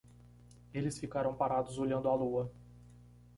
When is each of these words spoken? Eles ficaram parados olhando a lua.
Eles 0.73 0.97
ficaram 0.97 1.35
parados 1.35 1.77
olhando 1.77 2.07
a 2.09 2.15
lua. 2.15 2.51